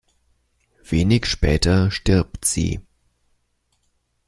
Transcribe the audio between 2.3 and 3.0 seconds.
sie.